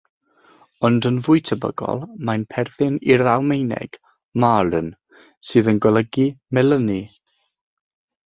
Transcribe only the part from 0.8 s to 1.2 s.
Ond yn